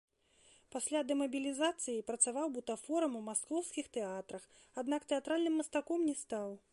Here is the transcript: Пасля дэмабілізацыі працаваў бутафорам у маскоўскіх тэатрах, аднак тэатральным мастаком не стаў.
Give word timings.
Пасля 0.75 1.01
дэмабілізацыі 1.09 2.03
працаваў 2.07 2.47
бутафорам 2.57 3.19
у 3.21 3.23
маскоўскіх 3.29 3.93
тэатрах, 3.99 4.49
аднак 4.83 5.01
тэатральным 5.13 5.55
мастаком 5.63 5.99
не 6.11 6.15
стаў. 6.27 6.49